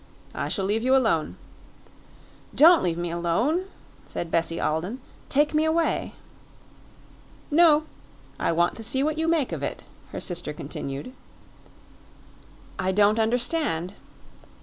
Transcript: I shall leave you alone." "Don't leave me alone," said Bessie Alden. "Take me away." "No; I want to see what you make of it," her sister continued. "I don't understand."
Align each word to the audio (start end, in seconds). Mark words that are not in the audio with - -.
I 0.33 0.49
shall 0.49 0.65
leave 0.65 0.81
you 0.81 0.95
alone." 0.95 1.37
"Don't 2.55 2.81
leave 2.81 2.97
me 2.97 3.11
alone," 3.11 3.65
said 4.07 4.31
Bessie 4.31 4.59
Alden. 4.59 4.99
"Take 5.29 5.53
me 5.53 5.63
away." 5.63 6.15
"No; 7.51 7.83
I 8.39 8.51
want 8.51 8.75
to 8.77 8.83
see 8.83 9.03
what 9.03 9.19
you 9.19 9.27
make 9.27 9.51
of 9.51 9.61
it," 9.61 9.83
her 10.11 10.19
sister 10.19 10.53
continued. 10.53 11.13
"I 12.79 12.91
don't 12.91 13.19
understand." 13.19 13.93